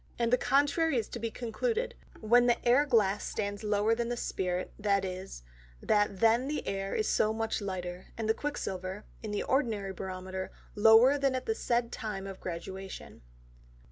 And 0.17 0.33
the 0.33 0.37
contrary 0.39 0.97
is 0.97 1.07
to 1.09 1.19
be 1.19 1.29
concluded, 1.29 1.93
when 2.21 2.47
the 2.47 2.57
Air 2.67 2.87
glass 2.87 3.23
stands 3.23 3.63
lower 3.63 3.93
than 3.93 4.09
the 4.09 4.17
Spirit, 4.17 4.73
viz. 4.79 5.43
that 5.79 6.19
then 6.21 6.47
the 6.47 6.67
Air 6.67 6.95
is 6.95 7.07
so 7.07 7.31
much 7.31 7.61
lighter, 7.61 8.07
and 8.17 8.27
the 8.27 8.33
Quick 8.33 8.57
silver, 8.57 9.05
in 9.21 9.29
the 9.29 9.43
ordinary 9.43 9.93
Barometer 9.93 10.51
lower 10.73 11.19
than 11.19 11.35
at 11.35 11.45
the 11.45 11.53
said 11.53 11.91
time 11.91 12.25
of 12.25 12.39
Graduation. 12.39 13.21